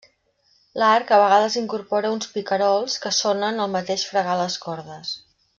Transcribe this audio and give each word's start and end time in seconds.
L'arc, 0.83 1.11
a 1.17 1.19
vegades 1.23 1.57
incorpora 1.61 2.11
uns 2.15 2.31
picarols 2.39 2.97
que 3.05 3.15
sonen 3.21 3.65
el 3.67 3.73
mateix 3.79 4.11
fregar 4.15 4.43
les 4.45 4.61
cordes. 4.69 5.17